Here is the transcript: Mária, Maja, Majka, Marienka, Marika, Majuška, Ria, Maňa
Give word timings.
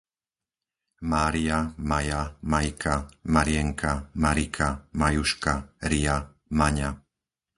Mária, 1.13 1.59
Maja, 1.89 2.21
Majka, 2.51 2.95
Marienka, 3.33 3.91
Marika, 4.23 4.67
Majuška, 4.99 5.53
Ria, 5.89 6.17
Maňa 6.59 6.89